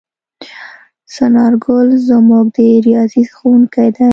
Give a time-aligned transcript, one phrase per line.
[1.13, 4.07] څنارګل زموږ د ریاضي ښؤونکی دی.